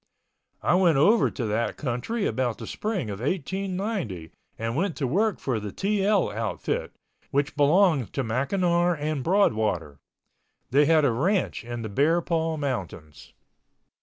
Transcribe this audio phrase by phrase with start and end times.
[0.63, 5.37] I went over to that country about the spring of 1890 and went to work
[5.39, 6.91] for the TL outfit,
[7.29, 9.99] which belonged to McNamar and Broadwater.
[10.71, 13.31] They had a ranch in the Bear Paw Mountains.